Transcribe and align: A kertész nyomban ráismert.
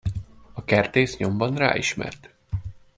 A 0.53 0.63
kertész 0.63 1.17
nyomban 1.17 1.55
ráismert. 1.55 2.29